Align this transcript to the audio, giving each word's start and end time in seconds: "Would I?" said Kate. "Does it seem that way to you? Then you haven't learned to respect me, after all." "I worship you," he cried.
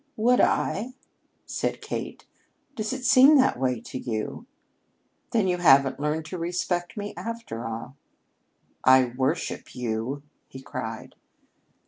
"Would 0.15 0.41
I?" 0.41 0.95
said 1.45 1.79
Kate. 1.79 2.25
"Does 2.75 2.91
it 2.91 3.05
seem 3.05 3.37
that 3.37 3.59
way 3.59 3.79
to 3.81 3.99
you? 3.99 4.47
Then 5.29 5.47
you 5.47 5.57
haven't 5.59 5.99
learned 5.99 6.25
to 6.25 6.39
respect 6.39 6.97
me, 6.97 7.13
after 7.15 7.67
all." 7.67 7.95
"I 8.83 9.11
worship 9.15 9.75
you," 9.75 10.23
he 10.47 10.59
cried. 10.59 11.13